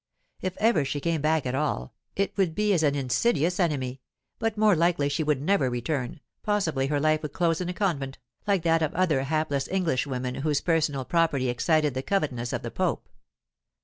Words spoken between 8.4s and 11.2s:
like that of other hapless Englishwomen whose personal